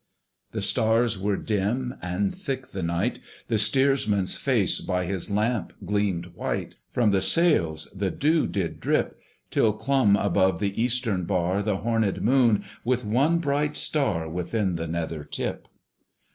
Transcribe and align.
The 0.49 0.63
stars 0.63 1.19
were 1.19 1.35
dim, 1.37 1.93
and 2.01 2.33
thick 2.33 2.65
the 2.69 2.81
night, 2.81 3.19
The 3.49 3.59
steersman's 3.59 4.35
face 4.35 4.79
by 4.81 5.05
his 5.05 5.29
lamp 5.29 5.73
gleamed 5.85 6.33
white; 6.33 6.77
From 6.89 7.11
the 7.11 7.21
sails 7.21 7.87
the 7.95 8.09
dew 8.09 8.47
did 8.47 8.79
drip 8.79 9.19
Till 9.51 9.73
clombe 9.73 10.15
above 10.15 10.59
the 10.59 10.81
eastern 10.81 11.25
bar 11.25 11.61
The 11.61 11.77
horned 11.77 12.19
Moon, 12.23 12.63
with 12.83 13.05
one 13.05 13.37
bright 13.37 13.77
star 13.77 14.27
Within 14.27 14.75
the 14.75 14.87
nether 14.87 15.23
tip. 15.23 15.67